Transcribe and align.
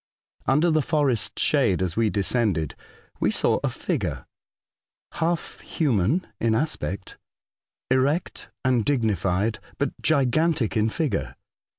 Under 0.47 0.71
the 0.71 0.81
forest 0.81 1.37
shade, 1.37 1.79
as 1.83 1.95
we 1.95 2.09
descended, 2.09 2.73
we 3.19 3.29
saw 3.29 3.59
a 3.63 3.69
figure 3.69 4.25
half 5.11 5.59
human 5.59 6.25
in 6.39 6.55
aspect— 6.55 7.19
erect 7.91 8.49
and 8.65 8.83
dignified— 8.83 9.59
but 9.77 9.93
gigantic 10.01 10.75
in 10.75 10.89
figure. 10.89 11.35